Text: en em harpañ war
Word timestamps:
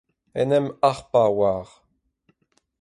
en 0.39 0.49
em 0.57 0.65
harpañ 0.85 1.29
war 1.39 1.67